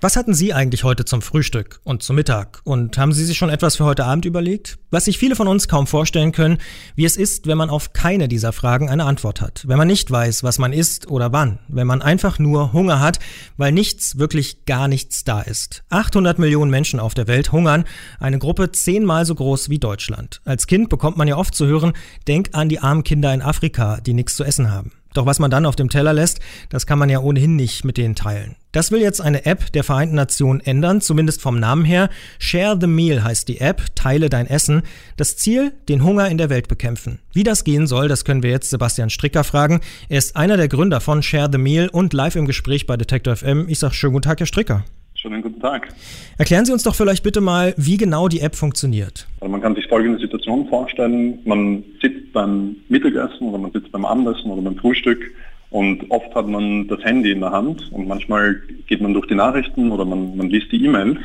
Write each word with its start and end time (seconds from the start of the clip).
Was 0.00 0.14
hatten 0.14 0.32
Sie 0.32 0.54
eigentlich 0.54 0.84
heute 0.84 1.04
zum 1.04 1.22
Frühstück 1.22 1.80
und 1.82 2.04
zum 2.04 2.14
Mittag? 2.14 2.60
Und 2.62 2.96
haben 2.98 3.12
Sie 3.12 3.24
sich 3.24 3.36
schon 3.36 3.50
etwas 3.50 3.74
für 3.74 3.84
heute 3.84 4.04
Abend 4.04 4.26
überlegt? 4.26 4.78
Was 4.92 5.06
sich 5.06 5.18
viele 5.18 5.34
von 5.34 5.48
uns 5.48 5.66
kaum 5.66 5.88
vorstellen 5.88 6.30
können, 6.30 6.58
wie 6.94 7.04
es 7.04 7.16
ist, 7.16 7.48
wenn 7.48 7.58
man 7.58 7.68
auf 7.68 7.92
keine 7.94 8.28
dieser 8.28 8.52
Fragen 8.52 8.88
eine 8.88 9.06
Antwort 9.06 9.40
hat. 9.40 9.64
Wenn 9.66 9.76
man 9.76 9.88
nicht 9.88 10.08
weiß, 10.08 10.44
was 10.44 10.60
man 10.60 10.72
isst 10.72 11.10
oder 11.10 11.32
wann. 11.32 11.58
Wenn 11.66 11.88
man 11.88 12.00
einfach 12.00 12.38
nur 12.38 12.72
Hunger 12.72 13.00
hat, 13.00 13.18
weil 13.56 13.72
nichts, 13.72 14.18
wirklich 14.18 14.66
gar 14.66 14.86
nichts 14.86 15.24
da 15.24 15.40
ist. 15.40 15.82
800 15.90 16.38
Millionen 16.38 16.70
Menschen 16.70 17.00
auf 17.00 17.14
der 17.14 17.26
Welt 17.26 17.50
hungern, 17.50 17.84
eine 18.20 18.38
Gruppe 18.38 18.70
zehnmal 18.70 19.26
so 19.26 19.34
groß 19.34 19.68
wie 19.68 19.80
Deutschland. 19.80 20.40
Als 20.44 20.68
Kind 20.68 20.90
bekommt 20.90 21.16
man 21.16 21.26
ja 21.26 21.36
oft 21.36 21.56
zu 21.56 21.66
hören, 21.66 21.92
denk 22.28 22.50
an 22.52 22.68
die 22.68 22.78
armen 22.78 23.02
Kinder 23.02 23.34
in 23.34 23.42
Afrika, 23.42 24.00
die 24.00 24.14
nichts 24.14 24.36
zu 24.36 24.44
essen 24.44 24.70
haben. 24.70 24.92
Doch 25.18 25.26
was 25.26 25.40
man 25.40 25.50
dann 25.50 25.66
auf 25.66 25.74
dem 25.74 25.88
Teller 25.88 26.12
lässt, 26.12 26.38
das 26.68 26.86
kann 26.86 26.96
man 26.96 27.10
ja 27.10 27.18
ohnehin 27.18 27.56
nicht 27.56 27.84
mit 27.84 27.96
denen 27.96 28.14
teilen. 28.14 28.54
Das 28.70 28.92
will 28.92 29.00
jetzt 29.00 29.20
eine 29.20 29.46
App 29.46 29.72
der 29.72 29.82
Vereinten 29.82 30.14
Nationen 30.14 30.60
ändern, 30.60 31.00
zumindest 31.00 31.42
vom 31.42 31.58
Namen 31.58 31.84
her. 31.84 32.08
Share 32.38 32.78
the 32.80 32.86
Meal 32.86 33.24
heißt 33.24 33.48
die 33.48 33.60
App, 33.60 33.82
teile 33.96 34.28
dein 34.28 34.46
Essen. 34.46 34.82
Das 35.16 35.36
Ziel, 35.36 35.72
den 35.88 36.04
Hunger 36.04 36.28
in 36.28 36.38
der 36.38 36.50
Welt 36.50 36.68
bekämpfen. 36.68 37.18
Wie 37.32 37.42
das 37.42 37.64
gehen 37.64 37.88
soll, 37.88 38.06
das 38.06 38.24
können 38.24 38.44
wir 38.44 38.50
jetzt 38.50 38.70
Sebastian 38.70 39.10
Stricker 39.10 39.42
fragen. 39.42 39.80
Er 40.08 40.18
ist 40.18 40.36
einer 40.36 40.56
der 40.56 40.68
Gründer 40.68 41.00
von 41.00 41.20
Share 41.24 41.48
the 41.50 41.58
Meal 41.58 41.88
und 41.88 42.12
live 42.12 42.36
im 42.36 42.46
Gespräch 42.46 42.86
bei 42.86 42.96
Detector 42.96 43.34
FM. 43.34 43.66
Ich 43.68 43.80
sage 43.80 43.94
schönen 43.94 44.12
guten 44.12 44.22
Tag, 44.22 44.38
Herr 44.38 44.46
Stricker. 44.46 44.84
Schönen 45.20 45.42
guten 45.42 45.58
Tag. 45.58 45.88
Erklären 46.38 46.64
Sie 46.64 46.72
uns 46.72 46.84
doch 46.84 46.94
vielleicht 46.94 47.24
bitte 47.24 47.40
mal, 47.40 47.74
wie 47.76 47.96
genau 47.96 48.28
die 48.28 48.38
App 48.38 48.54
funktioniert. 48.54 49.26
Also 49.40 49.50
man 49.50 49.60
kann 49.60 49.74
sich 49.74 49.88
folgende 49.88 50.20
Situation 50.20 50.68
vorstellen. 50.68 51.40
Man 51.44 51.82
sitzt 52.00 52.32
beim 52.32 52.76
Mittagessen 52.88 53.48
oder 53.48 53.58
man 53.58 53.72
sitzt 53.72 53.90
beim 53.90 54.04
Abendessen 54.04 54.48
oder 54.48 54.62
beim 54.62 54.76
Frühstück 54.76 55.18
und 55.70 56.08
oft 56.12 56.32
hat 56.36 56.46
man 56.46 56.86
das 56.86 57.02
Handy 57.02 57.32
in 57.32 57.40
der 57.40 57.50
Hand 57.50 57.90
und 57.90 58.06
manchmal 58.06 58.62
geht 58.86 59.00
man 59.00 59.12
durch 59.12 59.26
die 59.26 59.34
Nachrichten 59.34 59.90
oder 59.90 60.04
man, 60.04 60.36
man 60.36 60.50
liest 60.50 60.70
die 60.70 60.84
E-Mails. 60.84 61.18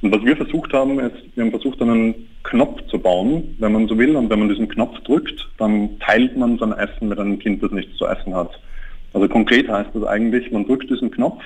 Und 0.00 0.12
was 0.12 0.24
wir 0.24 0.34
versucht 0.34 0.72
haben, 0.72 0.98
ist, 0.98 1.16
wir 1.34 1.44
haben 1.44 1.50
versucht, 1.50 1.82
einen 1.82 2.14
Knopf 2.42 2.86
zu 2.86 2.98
bauen, 2.98 3.54
wenn 3.58 3.72
man 3.72 3.86
so 3.86 3.98
will. 3.98 4.16
Und 4.16 4.30
wenn 4.30 4.38
man 4.38 4.48
diesen 4.48 4.68
Knopf 4.68 4.98
drückt, 5.00 5.46
dann 5.58 5.98
teilt 5.98 6.38
man 6.38 6.56
sein 6.56 6.72
Essen 6.72 7.10
mit 7.10 7.18
einem 7.18 7.38
Kind, 7.38 7.62
das 7.62 7.70
nichts 7.70 7.98
zu 7.98 8.06
essen 8.06 8.34
hat. 8.34 8.58
Also 9.12 9.28
konkret 9.28 9.68
heißt 9.68 9.90
das 9.92 10.04
eigentlich, 10.04 10.50
man 10.52 10.64
drückt 10.64 10.88
diesen 10.88 11.10
Knopf 11.10 11.42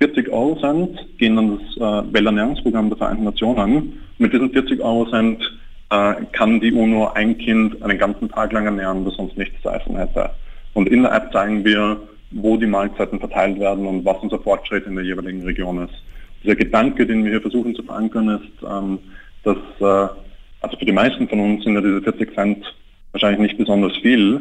40 0.00 0.30
Euro 0.30 0.58
Cent 0.60 0.98
gehen 1.18 1.36
an 1.38 1.58
das 1.58 1.76
äh, 1.76 2.12
Welternährungsprogramm 2.14 2.88
der 2.88 2.96
Vereinten 2.96 3.24
Nationen. 3.24 4.00
Mit 4.16 4.32
diesen 4.32 4.50
40 4.50 4.80
Euro 4.80 5.04
Cent 5.10 5.42
äh, 5.90 6.14
kann 6.32 6.58
die 6.60 6.72
UNO 6.72 7.10
ein 7.14 7.36
Kind 7.36 7.82
einen 7.82 7.98
ganzen 7.98 8.30
Tag 8.30 8.52
lang 8.52 8.64
ernähren, 8.64 9.04
das 9.04 9.14
sonst 9.14 9.36
nichts 9.36 9.60
zu 9.62 9.68
essen 9.68 9.96
hätte. 9.96 10.30
Und 10.72 10.88
in 10.88 11.02
der 11.02 11.12
App 11.12 11.30
zeigen 11.32 11.64
wir, 11.66 12.00
wo 12.30 12.56
die 12.56 12.66
Mahlzeiten 12.66 13.20
verteilt 13.20 13.60
werden 13.60 13.86
und 13.86 14.04
was 14.06 14.16
unser 14.22 14.38
Fortschritt 14.38 14.86
in 14.86 14.94
der 14.94 15.04
jeweiligen 15.04 15.42
Region 15.42 15.84
ist. 15.84 15.94
Dieser 16.42 16.56
Gedanke, 16.56 17.06
den 17.06 17.22
wir 17.24 17.32
hier 17.32 17.42
versuchen 17.42 17.74
zu 17.74 17.82
verankern, 17.82 18.28
ist, 18.28 18.66
ähm, 18.66 18.98
dass 19.42 19.58
äh, 19.80 20.14
also 20.62 20.76
für 20.78 20.86
die 20.86 20.92
meisten 20.92 21.28
von 21.28 21.40
uns 21.40 21.64
sind 21.64 21.74
ja 21.74 21.80
diese 21.82 22.00
40 22.00 22.34
Cent 22.34 22.74
wahrscheinlich 23.12 23.40
nicht 23.40 23.58
besonders 23.58 23.96
viel, 23.98 24.40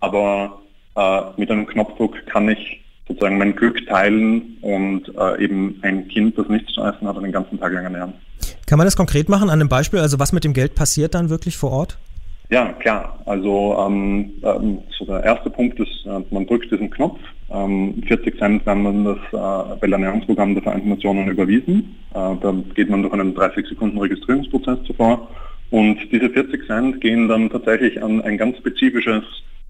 aber 0.00 0.62
äh, 0.96 1.20
mit 1.36 1.50
einem 1.50 1.66
Knopfdruck 1.66 2.24
kann 2.26 2.48
ich 2.48 2.83
sozusagen 3.08 3.38
mein 3.38 3.54
Glück 3.54 3.86
teilen 3.86 4.56
und 4.62 5.12
äh, 5.16 5.42
eben 5.44 5.78
ein 5.82 6.08
Kind, 6.08 6.38
das 6.38 6.48
nichts 6.48 6.72
zu 6.72 6.82
essen 6.82 7.06
hat, 7.06 7.16
den 7.16 7.32
ganzen 7.32 7.58
Tag 7.60 7.72
lang 7.72 7.84
ernähren. 7.84 8.14
Kann 8.66 8.78
man 8.78 8.86
das 8.86 8.96
konkret 8.96 9.28
machen 9.28 9.50
an 9.50 9.60
einem 9.60 9.68
Beispiel? 9.68 10.00
Also 10.00 10.18
was 10.18 10.32
mit 10.32 10.44
dem 10.44 10.52
Geld 10.52 10.74
passiert 10.74 11.14
dann 11.14 11.30
wirklich 11.30 11.56
vor 11.56 11.70
Ort? 11.70 11.98
Ja, 12.50 12.72
klar. 12.74 13.18
Also 13.26 13.76
ähm, 13.86 14.32
ähm, 14.42 14.78
so 14.98 15.04
der 15.06 15.24
erste 15.24 15.50
Punkt 15.50 15.78
ist, 15.80 16.06
äh, 16.06 16.20
man 16.30 16.46
drückt 16.46 16.70
diesen 16.70 16.90
Knopf. 16.90 17.18
Ähm, 17.50 18.02
40 18.06 18.38
Cent 18.38 18.66
werden 18.66 18.84
dann 18.84 19.04
das 19.04 19.18
äh, 19.32 19.82
Welternährungsprogramm 19.82 20.54
der 20.54 20.62
Vereinten 20.62 20.90
Nationen 20.90 21.28
überwiesen. 21.28 21.96
Äh, 22.10 22.36
da 22.40 22.54
geht 22.74 22.90
man 22.90 23.02
durch 23.02 23.14
einen 23.14 23.34
30 23.34 23.66
Sekunden 23.68 23.98
Registrierungsprozess 23.98 24.78
zuvor. 24.86 25.28
Und 25.70 25.98
diese 26.12 26.30
40 26.30 26.66
Cent 26.66 27.00
gehen 27.00 27.28
dann 27.28 27.50
tatsächlich 27.50 28.02
an 28.02 28.20
ein 28.22 28.38
ganz 28.38 28.58
spezifisches 28.58 29.24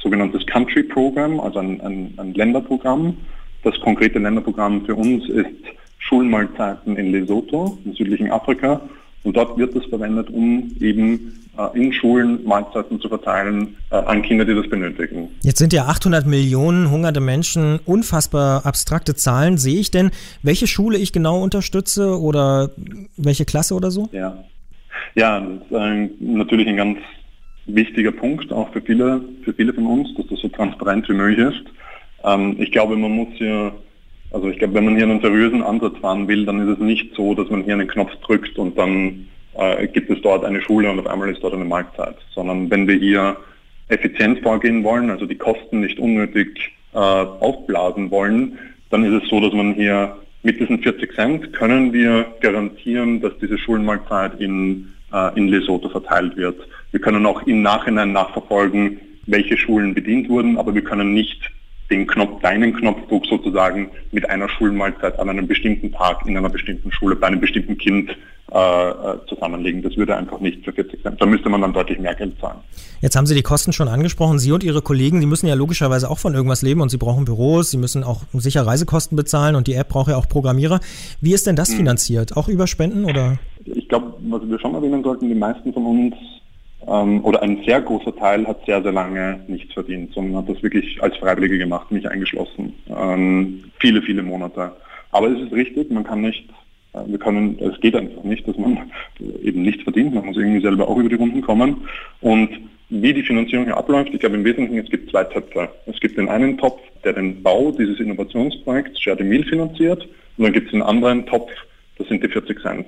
sogenanntes 0.05 0.47
Country 0.47 0.85
Program, 0.85 1.41
also 1.41 1.59
ein, 1.59 1.81
ein, 1.81 2.15
ein 2.19 2.35
Länderprogramm. 2.35 3.17
Das 3.65 3.75
konkrete 3.81 4.21
Länderprogramm 4.21 4.85
für 4.85 4.95
uns 4.95 5.29
ist 5.29 5.49
Schulmahlzeiten 5.99 6.97
in 6.97 7.11
Lesotho, 7.11 7.79
im 7.85 7.95
südlichen 7.95 8.31
Afrika. 8.31 8.81
Und 9.25 9.37
dort 9.37 9.57
wird 9.57 9.75
es 9.75 9.87
verwendet, 9.87 10.29
um 10.29 10.71
eben 10.81 11.47
äh, 11.57 11.79
in 11.79 11.95
Schulen 11.95 12.45
Mahlzeiten 12.45 13.01
zu 13.01 13.09
verteilen 13.09 13.77
äh, 13.91 13.97
an 13.97 14.21
Kinder, 14.21 14.45
die 14.45 14.55
das 14.55 14.69
benötigen. 14.69 15.31
Jetzt 15.43 15.59
sind 15.59 15.73
ja 15.73 15.87
800 15.87 16.27
Millionen 16.27 16.91
hungernde 16.91 17.21
Menschen 17.21 17.81
unfassbar 17.87 18.67
abstrakte 18.67 19.15
Zahlen. 19.15 19.57
Sehe 19.57 19.81
ich 19.81 19.91
denn, 19.91 20.11
welche 20.43 20.67
Schule 20.67 20.99
ich 20.99 21.15
genau 21.15 21.43
unterstütze 21.43 22.21
oder 22.21 22.71
welche 23.17 23.47
Klasse 23.47 23.75
oder 23.75 23.91
so? 23.91 24.11
Ja, 24.13 24.45
ja 25.15 25.41
das 25.41 26.11
ist 26.11 26.21
natürlich 26.21 26.69
ein 26.69 26.77
ganz 26.77 26.99
wichtiger 27.67 28.13
Punkt, 28.13 28.53
auch 28.53 28.71
für 28.73 28.81
viele, 28.81 29.23
für 29.43 29.53
viele 29.53 29.73
von 29.73 29.87
uns, 29.87 30.15
dass 30.17 30.27
das 30.27 30.41
so 30.41 30.49
transparent 30.49 31.09
wie 31.09 31.15
möglich 31.15 31.39
ist. 31.39 31.65
Ähm, 32.25 32.57
ich 32.59 32.73
glaube, 32.73 32.97
man 32.97 33.13
muss 33.13 33.29
hier, 33.35 33.73
also 34.31 34.49
ich 34.49 34.59
glaube, 34.59 34.75
wenn 34.75 34.85
man 34.85 34.97
hier 34.97 35.05
einen 35.05 35.21
seriösen 35.21 35.63
Ansatz 35.63 35.97
fahren 35.99 36.29
will, 36.29 36.45
dann 36.45 36.61
ist 36.61 36.79
es 36.79 36.85
nicht 36.85 37.15
so, 37.15 37.35
dass 37.35 37.49
man 37.51 37.63
hier 37.63 37.75
einen 37.75 37.89
Knopf 37.89 38.15
drückt 38.27 38.59
und 38.59 38.77
dann 38.77 39.29
äh, 39.55 39.87
gibt 39.89 40.11
es 40.11 40.21
dort 40.23 40.45
eine 40.45 40.61
Schule 40.61 40.91
und 40.91 40.99
auf 40.99 41.07
einmal 41.07 41.31
ist 41.31 41.43
dort 41.43 41.55
eine 41.55 41.65
Marktzeit, 41.65 42.17
sondern 42.35 42.71
wenn 42.71 42.87
wir 42.87 42.97
hier 42.97 43.37
effizient 43.89 44.41
vorgehen 44.41 44.83
wollen, 44.83 45.11
also 45.11 45.27
die 45.27 45.37
Kosten 45.37 45.81
nicht 45.81 45.99
unnötig 45.99 46.73
äh, 46.95 46.99
aufblasen 46.99 48.11
wollen, 48.11 48.59
dann 48.91 49.05
ist 49.05 49.23
es 49.23 49.29
so, 49.29 49.41
dass 49.41 49.53
man 49.53 49.75
hier 49.75 50.17
mit 50.43 50.61
diesen 50.61 50.81
40 50.81 51.15
Cent 51.15 51.53
können 51.53 51.93
wir 51.93 52.27
garantieren, 52.41 53.21
dass 53.21 53.33
diese 53.39 53.59
Schulenmahlzeit 53.59 54.41
in 54.41 54.95
äh, 55.15 55.39
in 55.39 55.49
Lesotho 55.49 55.89
verteilt 55.89 56.37
wird. 56.37 56.61
Wir 56.95 57.01
können 57.01 57.27
auch 57.27 57.43
im 57.43 57.61
Nachhinein 57.61 58.13
nachverfolgen, 58.13 59.01
welche 59.27 59.57
Schulen 59.57 59.95
bedient 59.95 60.29
wurden, 60.29 60.57
aber 60.57 60.73
wir 60.77 60.85
können 60.85 61.13
nicht 61.13 61.51
den 61.91 62.07
Knopf, 62.07 62.41
deinen 62.41 62.73
Knopfdruck 62.73 63.27
sozusagen 63.27 63.91
mit 64.13 64.31
einer 64.31 64.49
Schulmahlzeit 64.49 65.19
an 65.19 65.29
einem 65.29 65.49
bestimmten 65.49 65.91
Tag 65.91 66.25
in 66.25 66.37
einer 66.37 66.51
bestimmten 66.51 66.93
Schule 66.93 67.17
bei 67.17 67.27
einem 67.27 67.41
bestimmten 67.41 67.77
Kind 67.79 68.11
äh, 68.53 68.57
äh 68.57 69.19
zusammenlegen. 69.29 69.83
Das 69.83 69.97
würde 69.97 70.15
einfach 70.15 70.39
nicht 70.39 70.65
für 70.65 70.73
40 70.73 71.03
sein. 71.03 71.17
Da 71.19 71.27
müsste 71.27 71.49
man 71.49 71.63
dann 71.63 71.73
deutlich 71.73 71.99
mehr 71.99 72.15
Geld 72.15 72.39
zahlen. 72.41 72.61
Jetzt 73.01 73.17
haben 73.17 73.27
Sie 73.27 73.35
die 73.35 73.43
Kosten 73.43 73.73
schon 73.73 73.89
angesprochen. 73.89 74.39
Sie 74.39 74.53
und 74.53 74.63
Ihre 74.63 74.81
Kollegen, 74.81 75.19
Sie 75.21 75.27
müssen 75.27 75.49
ja 75.49 75.55
logischerweise 75.55 76.09
auch 76.09 76.19
von 76.21 76.33
irgendwas 76.33 76.63
leben 76.63 76.81
und 76.81 76.91
Sie 76.91 76.99
brauchen 76.99 77.25
Büros, 77.25 77.73
Sie 77.73 77.77
müssen 77.77 78.05
auch 78.05 78.23
sicher 78.35 78.69
Reisekosten 78.69 79.17
bezahlen 79.17 79.57
und 79.57 79.67
die 79.67 79.75
App 79.75 79.89
braucht 79.89 80.11
ja 80.11 80.17
auch 80.17 80.29
Programmierer. 80.29 80.79
Wie 81.21 81.35
ist 81.35 81.49
denn 81.49 81.57
das 81.57 81.71
hm. 81.71 81.79
finanziert? 81.79 82.37
Auch 82.37 82.47
über 82.47 82.69
Spenden 82.69 83.05
oder? 83.05 83.39
Ich 83.65 83.89
glaube, 83.89 84.15
was 84.31 84.49
wir 84.49 84.61
schon 84.61 84.75
erwähnen 84.77 85.03
sollten, 85.03 85.29
die 85.29 85.35
meisten 85.35 85.73
von 85.73 85.87
uns 85.87 86.15
ähm, 86.87 87.25
oder 87.25 87.43
ein 87.43 87.63
sehr 87.65 87.81
großer 87.81 88.15
Teil 88.17 88.47
hat 88.47 88.65
sehr, 88.67 88.83
sehr 88.83 88.93
lange 88.93 89.41
nichts 89.47 89.73
verdient, 89.73 90.13
sondern 90.13 90.43
hat 90.43 90.55
das 90.55 90.63
wirklich 90.63 91.03
als 91.03 91.17
Freiwillige 91.17 91.59
gemacht, 91.59 91.91
mich 91.91 92.09
eingeschlossen. 92.09 92.75
Ähm, 92.89 93.65
viele, 93.81 94.03
viele 94.03 94.23
Monate. 94.23 94.73
Aber 95.13 95.29
es 95.29 95.41
ist 95.41 95.53
richtig, 95.53 95.91
man 95.91 96.05
kann 96.05 96.21
nicht, 96.21 96.49
äh, 96.93 97.01
wir 97.07 97.19
können, 97.19 97.59
es 97.61 97.81
geht 97.81 97.97
einfach 97.97 98.23
nicht, 98.25 98.47
dass 98.47 98.57
man 98.59 98.91
eben 99.43 99.63
nichts 99.63 99.83
verdient, 99.83 100.15
man 100.15 100.27
muss 100.27 100.37
irgendwie 100.37 100.61
selber 100.61 100.89
auch 100.89 100.99
über 100.99 101.09
die 101.09 101.15
Runden 101.15 101.41
kommen. 101.41 101.89
Und 102.21 102.51
wie 102.91 103.15
die 103.15 103.23
Finanzierung 103.23 103.65
hier 103.65 103.77
abläuft, 103.77 104.11
ich 104.13 104.21
glaube 104.21 104.37
im 104.37 104.45
Wesentlichen, 104.45 104.85
es 104.85 104.91
gibt 104.91 105.11
zwei 105.11 105.25
Töpfe. 105.25 105.69
Es 105.87 105.99
gibt 106.01 106.19
den 106.19 106.29
einen 106.29 106.59
Topf, 106.59 106.81
der 107.03 107.15
den 107.15 107.43
Bau 107.43 107.71
dieses 107.71 107.99
Innovationsprojekts 107.99 109.01
Share 109.01 109.17
the 109.17 109.25
Meal 109.25 109.45
finanziert 109.45 110.07
und 110.37 110.45
dann 110.45 110.53
gibt 110.53 110.69
es 110.69 110.75
einen 110.75 110.83
anderen 110.83 111.27
Topf, 111.27 111.51
das 111.99 112.09
sind 112.09 112.23
die 112.23 112.29
40 112.29 112.61
Cent. 112.61 112.87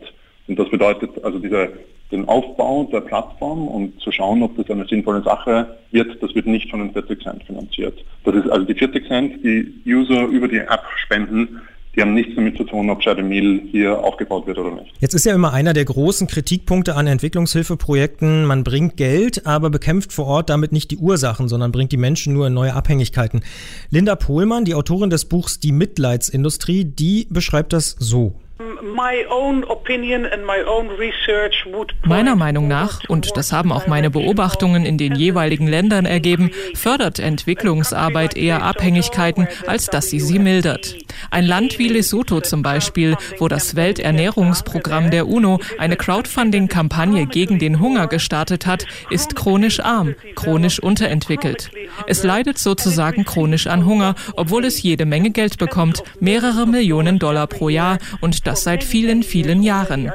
Und 0.49 0.59
das 0.59 0.69
bedeutet 0.71 1.11
also 1.25 1.39
diese, 1.39 1.71
den 2.11 2.29
Aufbau 2.29 2.89
der 2.93 3.01
Plattform 3.01 3.67
und 3.69 4.01
zu 4.01 4.13
schauen, 4.13 4.43
ob 4.43 4.57
das 4.57 4.71
eine 4.71 4.87
sinnvolle 4.87 5.23
Sache 5.23 5.77
wird, 5.91 6.23
das 6.23 6.35
wird 6.35 6.47
nicht 6.47 6.71
von 6.71 6.81
den 6.81 6.93
40 6.93 7.23
Cent 7.23 7.43
finanziert. 7.45 8.05
Das 8.25 8.35
ist 8.35 8.49
also 8.49 8.65
die 8.65 8.75
40 8.75 9.07
Cent, 9.07 9.45
die 9.45 9.73
User 9.87 10.27
über 10.27 10.49
die 10.49 10.59
App 10.59 10.85
spenden, 11.05 11.61
die 11.97 12.03
haben 12.03 12.13
nichts 12.13 12.35
damit 12.37 12.59
zu 12.59 12.65
tun, 12.65 12.91
ob 12.91 13.03
Shadow 13.03 13.27
hier 13.27 13.99
aufgebaut 13.99 14.47
wird 14.47 14.59
oder 14.59 14.71
nicht. 14.71 14.93
Jetzt 15.01 15.15
ist 15.15 15.25
ja 15.25 15.35
immer 15.35 15.55
einer 15.55 15.73
der 15.73 15.87
großen 15.87 16.27
Kritikpunkte 16.27 16.95
an 16.95 17.07
Entwicklungshilfeprojekten, 17.07 18.45
man 18.45 18.65
bringt 18.65 18.99
Geld, 18.99 19.47
aber 19.47 19.71
bekämpft 19.71 20.13
vor 20.13 20.27
Ort 20.27 20.51
damit 20.51 20.73
nicht 20.73 20.91
die 20.91 20.99
Ursachen, 20.99 21.49
sondern 21.49 21.73
bringt 21.73 21.93
die 21.93 21.97
Menschen 21.97 22.35
nur 22.35 22.49
in 22.49 22.53
neue 22.53 22.75
Abhängigkeiten. 22.75 23.41
Linda 23.91 24.15
Pohlmann, 24.15 24.67
die 24.67 24.75
Autorin 24.75 25.09
des 25.09 25.25
Buchs 25.25 25.59
Die 25.59 25.73
Mitleidsindustrie, 25.73 26.85
die 26.85 27.29
beschreibt 27.31 27.73
das 27.73 27.97
so. 27.99 28.35
Meiner 32.05 32.37
Meinung 32.37 32.69
nach, 32.69 33.01
und 33.09 33.37
das 33.37 33.53
haben 33.53 33.71
auch 33.71 33.87
meine 33.87 34.11
Beobachtungen 34.11 34.87
in 34.87 34.97
den 34.97 35.15
jeweiligen 35.15 35.67
Ländern 35.67 36.07
ergeben, 36.07 36.51
fördert 36.75 37.19
Entwicklungsarbeit 37.19 38.35
eher 38.35 38.63
Abhängigkeiten, 38.63 39.47
als 39.67 39.87
dass 39.87 40.09
sie 40.09 40.21
sie 40.21 40.39
mildert. 40.39 40.97
Ein 41.31 41.47
Land 41.47 41.79
wie 41.79 41.89
Lesotho 41.89 42.41
zum 42.41 42.63
Beispiel, 42.63 43.17
wo 43.39 43.49
das 43.49 43.77
Welternährungsprogramm 43.77 45.11
der 45.11 45.29
UNO 45.29 45.61
eine 45.79 45.97
Crowdfunding-Kampagne 45.97 47.27
gegen 47.27 47.59
den 47.59 47.81
Hunger 47.81 48.07
gestartet 48.07 48.67
hat, 48.67 48.87
ist 49.11 49.37
chronisch 49.37 49.81
arm, 49.81 50.15
chronisch 50.35 50.81
unterentwickelt. 50.81 51.71
Es 52.07 52.23
leidet 52.23 52.59
sozusagen 52.59 53.25
chronisch 53.25 53.67
an 53.67 53.87
Hunger, 53.87 54.15
obwohl 54.37 54.65
es 54.65 54.83
jede 54.83 55.07
Menge 55.07 55.31
Geld 55.31 55.59
bekommt, 55.59 56.03
mehrere 56.21 56.67
Millionen 56.67 57.19
Dollar 57.19 57.47
pro 57.47 57.69
Jahr 57.69 57.99
und 58.21 58.47
das 58.47 58.65
seit 58.65 58.85
vielen, 58.85 59.23
vielen 59.23 59.63
Jahren. 59.63 60.13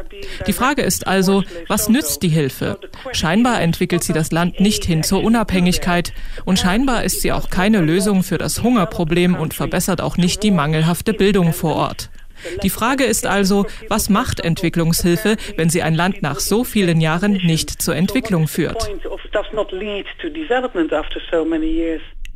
Die 0.48 0.54
Frage 0.54 0.81
ist 0.81 1.08
also, 1.08 1.44
was 1.68 1.90
nützt 1.90 2.24
die 2.24 2.30
Hilfe? 2.30 2.80
Scheinbar 3.12 3.62
entwickelt 3.62 4.04
sie 4.04 4.13
das 4.13 4.31
Land 4.31 4.60
nicht 4.60 4.86
hin 4.86 5.04
zur 5.04 5.24
Unabhängigkeit 5.24 6.13
und 6.46 6.60
scheinbar 6.60 7.04
ist 7.04 7.22
sie 7.22 7.31
auch 7.31 7.50
keine 7.50 7.81
Lösung 7.81 8.24
für 8.24 8.38
das 8.38 8.63
Hungerproblem 8.63 9.36
und 9.36 9.54
verbessert 9.54 10.02
auch 10.02 10.18
nicht 10.18 10.44
die 10.44 10.52
mangelhafte 10.52 11.11
Bildung 11.13 11.54
vor 11.54 11.75
Ort. 11.75 12.10
Die 12.63 12.69
Frage 12.69 13.04
ist 13.04 13.25
also, 13.25 13.66
was 13.88 14.10
macht 14.10 14.40
Entwicklungshilfe, 14.40 15.38
wenn 15.58 15.69
sie 15.69 15.81
ein 15.81 15.94
Land 15.94 16.22
nach 16.22 16.40
so 16.40 16.63
vielen 16.63 17.00
Jahren 17.00 17.34
nicht 17.34 17.69
zur 17.81 17.96
Entwicklung 17.96 18.48
führt? 18.48 18.90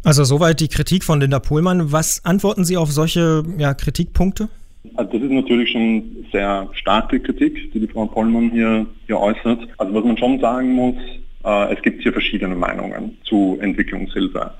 Also 0.03 0.23
soweit 0.23 0.59
die 0.59 0.67
Kritik 0.67 1.03
von 1.03 1.19
Linda 1.19 1.39
Pohlmann. 1.39 1.91
Was 1.91 2.23
antworten 2.23 2.63
Sie 2.63 2.77
auf 2.77 2.91
solche 2.91 3.43
ja, 3.57 3.73
Kritikpunkte? 3.73 4.49
Also 4.93 5.13
das 5.13 5.23
ist 5.23 5.31
natürlich 5.31 5.71
schon 5.71 6.27
sehr 6.31 6.69
starke 6.73 7.19
Kritik, 7.19 7.71
die 7.73 7.79
die 7.79 7.87
Frau 7.87 8.05
Pollmann 8.05 8.51
hier, 8.51 8.85
hier 9.07 9.19
äußert. 9.19 9.67
Also 9.77 9.93
was 9.93 10.03
man 10.03 10.17
schon 10.17 10.39
sagen 10.39 10.73
muss, 10.73 10.95
äh, 11.43 11.73
es 11.73 11.81
gibt 11.81 12.03
hier 12.03 12.11
verschiedene 12.11 12.55
Meinungen 12.55 13.17
zu 13.23 13.57
Entwicklungshilfe. 13.61 14.51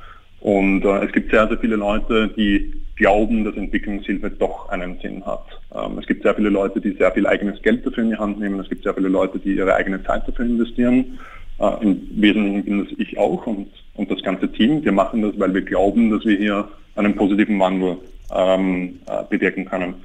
Und 0.46 0.86
äh, 0.86 1.04
es 1.04 1.12
gibt 1.12 1.32
sehr, 1.32 1.48
sehr 1.48 1.58
viele 1.58 1.76
Leute, 1.76 2.28
die 2.28 2.72
glauben, 2.98 3.44
dass 3.44 3.56
Entwicklungshilfe 3.56 4.30
doch 4.30 4.70
einen 4.70 5.00
Sinn 5.00 5.26
hat. 5.26 5.44
Ähm, 5.74 5.98
es 5.98 6.06
gibt 6.06 6.22
sehr 6.22 6.36
viele 6.36 6.50
Leute, 6.50 6.80
die 6.80 6.92
sehr 6.92 7.12
viel 7.14 7.26
eigenes 7.26 7.60
Geld 7.64 7.84
dafür 7.84 8.04
in 8.04 8.12
die 8.12 8.16
Hand 8.16 8.40
nehmen. 8.40 8.60
Es 8.60 8.70
gibt 8.70 8.84
sehr 8.84 8.94
viele 8.94 9.08
Leute, 9.08 9.40
die 9.40 9.56
ihre 9.56 9.74
eigene 9.74 10.04
Zeit 10.04 10.28
dafür 10.28 10.46
investieren. 10.46 11.18
Äh, 11.58 11.82
Im 11.82 12.00
Wesentlichen 12.12 12.64
bin 12.64 12.86
das 12.86 12.94
ich 13.00 13.18
auch 13.18 13.48
und, 13.48 13.70
und 13.96 14.12
das 14.12 14.22
ganze 14.22 14.52
Team. 14.52 14.86
Wir 14.86 14.92
machen 14.92 15.24
das, 15.24 15.32
weil 15.40 15.52
wir 15.52 15.64
glauben, 15.64 16.12
dass 16.12 16.24
wir 16.26 16.38
hier 16.38 16.68
einen 16.96 17.16
positiven 17.16 17.60
Wandel 17.60 17.98
ähm, 18.32 19.00
äh, 19.08 19.24
bewirken 19.28 19.66
können. 19.66 19.96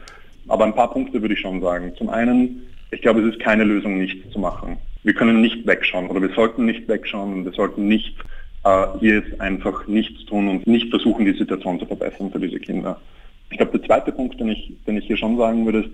Aber 0.49 0.65
ein 0.65 0.75
paar 0.75 0.91
Punkte 0.91 1.21
würde 1.21 1.35
ich 1.35 1.41
schon 1.41 1.61
sagen. 1.61 1.93
Zum 1.99 2.09
einen, 2.09 2.63
ich 2.93 3.03
glaube, 3.03 3.21
es 3.21 3.35
ist 3.35 3.41
keine 3.41 3.65
Lösung, 3.65 3.99
nichts 3.99 4.33
zu 4.33 4.39
machen. 4.39 4.79
Wir 5.03 5.13
können 5.13 5.43
nicht 5.43 5.67
wegschauen 5.67 6.09
oder 6.09 6.23
wir 6.23 6.33
sollten 6.35 6.65
nicht 6.65 6.89
wegschauen 6.89 7.35
und 7.35 7.45
wir 7.45 7.53
sollten 7.53 7.89
nicht 7.89 8.17
hier 9.01 9.15
jetzt 9.21 9.41
einfach 9.41 9.87
nichts 9.87 10.25
tun 10.27 10.49
und 10.49 10.67
nicht 10.67 10.91
versuchen, 10.91 11.25
die 11.25 11.33
Situation 11.33 11.79
zu 11.79 11.87
verbessern 11.87 12.31
für 12.31 12.41
diese 12.41 12.61
Kinder. 12.61 13.01
Ich 13.51 13.57
glaube, 13.57 13.79
der 13.79 13.87
zweite 13.87 14.13
Punkt, 14.13 14.39
den 14.39 14.51
ich, 14.51 14.73
den 14.87 14.99
ich 14.99 15.07
hier 15.07 15.17
schon 15.17 15.37
sagen 15.37 15.65
würde, 15.65 15.81
ist, 15.81 15.91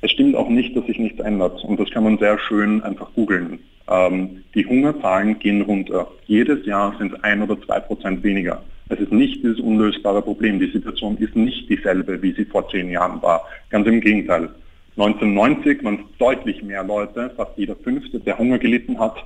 es 0.00 0.10
stimmt 0.10 0.36
auch 0.36 0.48
nicht, 0.48 0.76
dass 0.76 0.86
sich 0.86 0.98
nichts 0.98 1.20
ändert. 1.20 1.64
Und 1.64 1.80
das 1.80 1.90
kann 1.90 2.04
man 2.04 2.18
sehr 2.18 2.38
schön 2.38 2.82
einfach 2.82 3.12
googeln. 3.14 3.58
Ähm, 3.88 4.42
die 4.54 4.66
Hungerzahlen 4.66 5.38
gehen 5.38 5.62
runter. 5.62 6.06
Jedes 6.26 6.64
Jahr 6.66 6.94
sind 6.98 7.14
es 7.14 7.24
ein 7.24 7.42
oder 7.42 7.60
zwei 7.62 7.80
Prozent 7.80 8.22
weniger. 8.22 8.62
Es 8.90 9.00
ist 9.00 9.12
nicht 9.12 9.42
dieses 9.42 9.60
unlösbare 9.60 10.20
Problem. 10.20 10.60
Die 10.60 10.70
Situation 10.70 11.16
ist 11.16 11.34
nicht 11.34 11.68
dieselbe, 11.70 12.22
wie 12.22 12.32
sie 12.32 12.44
vor 12.44 12.68
zehn 12.68 12.90
Jahren 12.90 13.22
war. 13.22 13.42
Ganz 13.70 13.86
im 13.86 14.00
Gegenteil. 14.00 14.50
1990 14.96 15.82
waren 15.82 15.94
es 15.94 16.18
deutlich 16.18 16.62
mehr 16.62 16.84
Leute, 16.84 17.30
fast 17.34 17.52
jeder 17.56 17.74
Fünfte, 17.76 18.20
der 18.20 18.38
Hunger 18.38 18.58
gelitten 18.58 18.98
hat. 18.98 19.16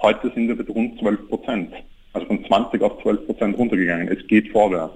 Heute 0.00 0.30
sind 0.34 0.46
bei 0.56 0.72
rund 0.72 0.98
12 0.98 1.28
Prozent. 1.28 1.72
Also 2.12 2.26
von 2.26 2.44
20 2.44 2.82
auf 2.82 3.00
12 3.02 3.26
Prozent 3.26 3.58
runtergegangen. 3.58 4.08
Es 4.08 4.26
geht 4.26 4.48
vorwärts. 4.48 4.94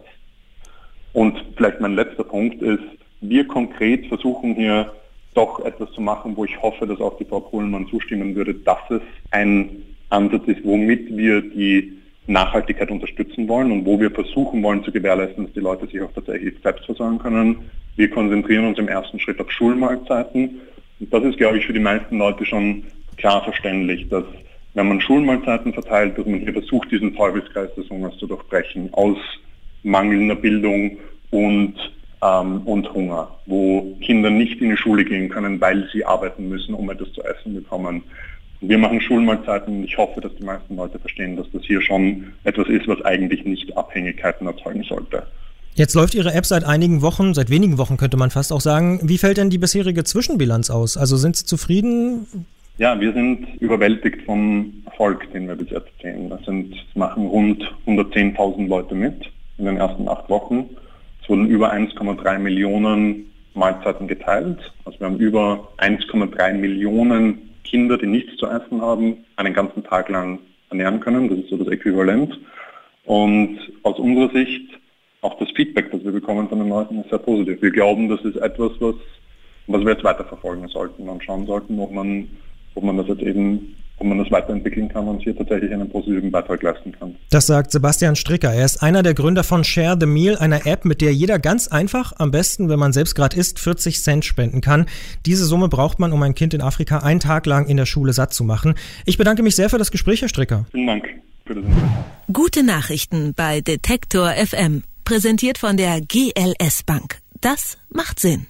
Und 1.13 1.45
vielleicht 1.57 1.81
mein 1.81 1.95
letzter 1.95 2.25
Punkt 2.25 2.61
ist, 2.61 2.83
wir 3.21 3.47
konkret 3.47 4.07
versuchen 4.07 4.55
hier 4.55 4.93
doch 5.35 5.65
etwas 5.65 5.91
zu 5.93 6.01
machen, 6.01 6.37
wo 6.37 6.45
ich 6.45 6.61
hoffe, 6.61 6.87
dass 6.87 7.01
auch 7.01 7.17
die 7.19 7.25
Frau 7.25 7.41
Pohlmann 7.41 7.87
zustimmen 7.89 8.35
würde, 8.35 8.55
dass 8.55 8.79
es 8.91 9.01
ein 9.31 9.83
Ansatz 10.11 10.43
ist, 10.47 10.65
womit 10.65 11.17
wir 11.17 11.41
die 11.41 11.93
Nachhaltigkeit 12.27 12.91
unterstützen 12.91 13.49
wollen 13.49 13.71
und 13.71 13.85
wo 13.85 14.01
wir 14.01 14.11
versuchen 14.11 14.63
wollen 14.63 14.83
zu 14.85 14.93
gewährleisten, 14.93 15.45
dass 15.45 15.55
die 15.55 15.61
Leute 15.61 15.87
sich 15.87 16.01
auch 16.01 16.13
tatsächlich 16.13 16.55
selbst 16.63 16.87
versorgen 16.87 17.19
können. 17.19 17.71
Wir 17.97 18.11
konzentrieren 18.11 18.67
uns 18.67 18.79
im 18.79 18.89
ersten 18.89 19.19
Schritt 19.21 19.41
auf 19.41 19.51
Schulmahlzeiten. 19.51 20.61
Und 21.01 21.13
das 21.13 21.25
ist, 21.25 21.37
glaube 21.37 21.59
ich, 21.59 21.67
für 21.67 21.73
die 21.73 21.81
meisten 21.81 22.19
Leute 22.19 22.45
schon 22.47 22.85
klar 23.17 23.45
verständlich, 23.45 24.09
dass 24.09 24.25
wenn 24.75 24.89
man 24.89 25.01
Schulmahlzeiten 25.01 25.73
verteilt, 25.73 26.19
dass 26.19 26.27
man 26.27 26.41
hier 26.41 26.53
versucht, 26.53 26.91
diesen 26.91 27.15
Teufelskreis 27.15 27.73
des 27.77 27.89
Hungers 27.89 28.17
zu 28.19 28.27
durchbrechen 28.27 28.93
aus 28.93 29.17
mangelnder 29.85 30.35
Bildung 30.35 30.99
und, 31.31 31.75
ähm, 32.23 32.63
und 32.65 32.93
Hunger, 32.93 33.29
wo 33.47 33.97
Kinder 34.01 34.31
nicht 34.31 34.61
in 34.61 34.71
die 34.71 34.77
Schule 34.77 35.05
gehen 35.05 35.29
können, 35.29 35.61
weil 35.61 35.89
sie 35.93 36.05
arbeiten 36.05 36.49
müssen, 36.49 36.75
um 36.75 36.91
etwas 36.91 37.13
zu 37.13 37.23
essen 37.23 37.55
bekommen. 37.55 38.03
Wir 38.61 38.79
machen 38.79 39.01
Schulmahlzeiten 39.01 39.79
und 39.79 39.85
ich 39.85 39.97
hoffe, 39.97 40.21
dass 40.21 40.35
die 40.37 40.45
meisten 40.45 40.77
Leute 40.77 40.99
verstehen, 40.99 41.37
dass 41.37 41.47
das 41.53 41.63
hier 41.65 41.81
schon 41.81 42.33
etwas 42.45 42.69
ist, 42.69 42.89
was 42.89 43.01
eigentlich 43.05 43.45
nicht 43.45 43.77
Abhängigkeiten 43.77 44.47
erzeugen 44.47 44.85
sollte. 44.85 45.25
Jetzt 45.75 45.95
läuft 45.95 46.15
Ihre 46.15 46.33
App 46.33 46.47
seit 46.47 46.65
einigen 46.65 47.03
Wochen, 47.03 47.35
seit 47.35 47.51
wenigen 47.51 47.79
Wochen 47.79 47.97
könnte 47.97 48.17
man 48.17 48.31
fast 48.31 48.53
auch 48.53 48.61
sagen. 48.61 49.01
Wie 49.03 49.19
fällt 49.19 49.39
denn 49.39 49.51
die 49.51 49.59
bisherige 49.59 50.05
Zwischenbilanz 50.05 50.71
aus? 50.71 50.97
Also 50.97 51.17
sind 51.17 51.37
Sie 51.37 51.45
zufrieden? 51.45 52.47
Ja, 52.77 52.99
wir 53.01 53.13
sind 53.13 53.47
überwältigt 53.61 54.23
vom 54.23 54.83
Erfolg, 54.85 55.31
den 55.33 55.47
wir 55.47 55.55
bis 55.55 55.71
jetzt 55.71 55.93
sehen. 56.03 56.29
Das 56.29 56.45
sind, 56.45 56.75
machen 56.97 57.29
rund 57.29 57.63
110.000 57.87 58.67
Leute 58.67 58.97
mit 58.97 59.31
in 59.59 59.67
den 59.67 59.77
ersten 59.77 60.09
acht 60.09 60.29
Wochen. 60.29 60.69
Es 61.23 61.29
wurden 61.29 61.47
über 61.47 61.73
1,3 61.73 62.39
Millionen 62.41 63.31
Mahlzeiten 63.55 64.09
geteilt. 64.09 64.73
Also 64.85 64.99
wir 64.99 65.07
haben 65.07 65.19
über 65.19 65.69
1,3 65.79 66.55
Millionen 66.55 67.55
Kinder, 67.63 67.97
die 67.97 68.07
nichts 68.07 68.37
zu 68.39 68.47
essen 68.49 68.83
haben, 68.83 69.19
einen 69.37 69.55
ganzen 69.55 69.85
Tag 69.85 70.09
lang 70.09 70.41
ernähren 70.71 70.99
können. 70.99 71.29
Das 71.29 71.39
ist 71.39 71.51
so 71.51 71.57
das 71.57 71.69
Äquivalent. 71.69 72.37
Und 73.05 73.61
aus 73.85 74.01
unserer 74.01 74.31
Sicht, 74.33 74.69
auch 75.21 75.39
das 75.39 75.49
Feedback, 75.53 75.93
das 75.93 76.03
wir 76.05 76.11
bekommen 76.11 76.49
von 76.49 76.59
den 76.59 76.71
Leuten, 76.71 77.01
ist 77.03 77.11
sehr 77.11 77.19
positiv. 77.21 77.63
Wir 77.63 77.71
glauben, 77.71 78.09
das 78.09 78.21
ist 78.23 78.37
etwas, 78.37 78.73
was, 78.81 78.97
was 79.69 79.81
wir 79.83 79.93
jetzt 79.93 80.05
weiterverfolgen 80.05 80.67
sollten 80.67 81.09
und 81.09 81.23
schauen 81.23 81.47
sollten, 81.47 81.79
ob 81.79 81.93
man, 81.93 82.29
ob 82.75 82.85
man 82.85 82.97
das 82.97 83.09
jetzt 83.09 83.23
eben 83.23 83.75
ob 83.99 84.07
man 84.07 84.19
das 84.19 84.31
weiterentwickeln 84.31 84.89
kann 84.89 85.07
und 85.07 85.23
hier 85.23 85.37
tatsächlich 85.37 85.73
einen 85.73 85.89
positiven 85.89 86.31
Beitrag 86.31 86.63
leisten 86.63 86.93
kann. 86.93 87.15
Das 87.31 87.47
sagt 87.47 87.71
Sebastian 87.71 88.17
Stricker. 88.17 88.53
Er 88.53 88.65
ist 88.65 88.83
einer 88.83 89.03
der 89.03 89.15
Gründer 89.15 89.45
von 89.45 89.63
Share 89.63 89.97
the 89.99 90.07
Meal, 90.07 90.37
einer 90.37 90.67
App, 90.67 90.85
mit 90.85 91.01
der 91.01 91.15
jeder 91.15 91.39
ganz 91.39 91.69
einfach, 91.69 92.13
am 92.19 92.31
besten, 92.31 92.69
wenn 92.69 92.79
man 92.79 92.93
selbst 92.93 93.15
gerade 93.15 93.37
isst, 93.37 93.61
40 93.61 94.03
Cent 94.03 94.25
spenden 94.25 94.61
kann. 94.61 94.87
Diese 95.27 95.45
Summe 95.45 95.69
braucht 95.69 96.01
man, 96.01 96.13
um 96.13 96.23
ein 96.23 96.35
Kind 96.35 96.55
in 96.55 96.61
Afrika 96.61 96.99
einen 96.99 97.21
Tag 97.21 97.47
lang 97.47 97.67
in 97.67 97.77
der 97.77 97.87
Schule 97.87 98.13
satt 98.13 98.35
zu 98.35 98.43
machen. 98.43 98.75
Ich 99.07 99.17
bedanke 99.17 99.43
mich 99.43 99.55
sehr 99.55 99.71
für 99.71 99.79
das 99.79 99.91
Gespräch, 99.91 100.23
Herr 100.23 100.29
Stricker. 100.29 100.67
Vielen 100.73 100.87
Dank 100.87 101.09
für 101.47 101.55
das 101.55 101.65
Gute 102.33 102.65
Nachrichten 102.65 103.33
bei 103.35 103.61
Detektor 103.61 104.31
FM. 104.31 104.83
Präsentiert 105.05 105.59
von 105.59 105.77
der 105.77 106.01
GLS 106.01 106.83
Bank. 106.85 107.19
Das 107.41 107.79
macht 107.91 108.19
Sinn. 108.19 108.47